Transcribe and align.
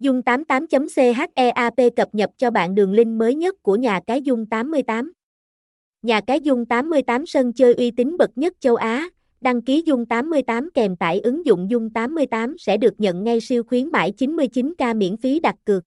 Dung 0.00 0.22
88.cheap 0.22 1.96
cập 1.96 2.14
nhật 2.14 2.30
cho 2.36 2.50
bạn 2.50 2.74
đường 2.74 2.92
link 2.92 3.18
mới 3.18 3.34
nhất 3.34 3.62
của 3.62 3.76
nhà 3.76 4.00
cái 4.06 4.22
Dung 4.22 4.46
88. 4.46 5.12
Nhà 6.02 6.20
cái 6.20 6.40
Dung 6.40 6.66
88 6.66 7.26
sân 7.26 7.52
chơi 7.52 7.74
uy 7.74 7.90
tín 7.90 8.16
bậc 8.16 8.30
nhất 8.38 8.52
châu 8.60 8.76
Á. 8.76 9.08
Đăng 9.40 9.62
ký 9.62 9.82
Dung 9.86 10.06
88 10.06 10.70
kèm 10.74 10.96
tải 10.96 11.20
ứng 11.20 11.46
dụng 11.46 11.70
Dung 11.70 11.90
88 11.90 12.58
sẽ 12.58 12.76
được 12.76 12.94
nhận 12.98 13.24
ngay 13.24 13.40
siêu 13.40 13.62
khuyến 13.62 13.90
mãi 13.90 14.12
99k 14.18 14.96
miễn 14.96 15.16
phí 15.16 15.40
đặt 15.40 15.56
cược. 15.64 15.84